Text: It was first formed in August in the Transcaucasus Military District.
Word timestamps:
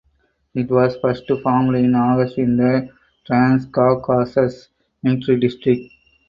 It 0.55 0.67
was 0.71 0.97
first 0.99 1.27
formed 1.43 1.75
in 1.75 1.93
August 1.93 2.39
in 2.39 2.57
the 2.57 2.89
Transcaucasus 3.23 4.69
Military 5.03 5.39
District. 5.39 5.93